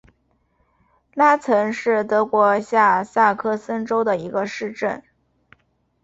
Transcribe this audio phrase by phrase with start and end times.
[1.13, 5.03] 拉岑是德国下萨克森州的一个市镇。